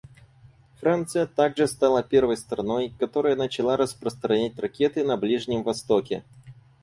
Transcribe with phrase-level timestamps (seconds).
[0.79, 6.23] Франция также стала первой страной, которая начала распространять ракеты на Ближнем Востоке.